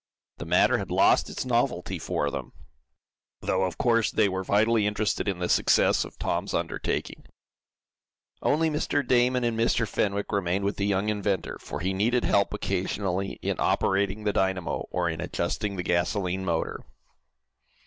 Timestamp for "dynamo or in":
14.33-15.21